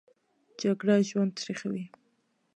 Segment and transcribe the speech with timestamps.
[0.61, 1.85] جګړه ژوند تریخوي